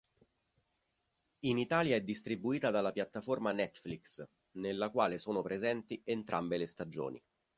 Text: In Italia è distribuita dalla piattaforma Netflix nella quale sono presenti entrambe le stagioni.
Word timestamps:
In 1.41 1.59
Italia 1.59 1.95
è 1.95 2.01
distribuita 2.01 2.71
dalla 2.71 2.91
piattaforma 2.91 3.51
Netflix 3.51 4.27
nella 4.53 4.89
quale 4.89 5.19
sono 5.19 5.43
presenti 5.43 6.01
entrambe 6.05 6.57
le 6.57 6.65
stagioni. 6.65 7.23